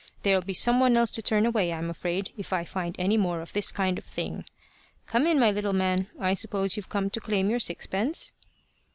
There'll 0.23 0.41
be 0.41 0.55
some 0.55 0.79
one 0.79 0.97
else 0.97 1.11
to 1.11 1.21
turn 1.21 1.45
away, 1.45 1.71
I'm 1.71 1.87
afraid, 1.87 2.31
if 2.35 2.51
I 2.51 2.63
find 2.63 2.95
any 2.97 3.17
more 3.17 3.39
of 3.39 3.53
this 3.53 3.71
kind 3.71 3.99
of 3.99 4.03
thing. 4.03 4.45
Come 5.05 5.27
in, 5.27 5.39
my 5.39 5.51
little 5.51 5.73
man. 5.73 6.07
I 6.19 6.33
suppose 6.33 6.75
you've 6.75 6.89
come 6.89 7.11
to 7.11 7.19
claim 7.19 7.51
your 7.51 7.59
sixpence?" 7.59 8.31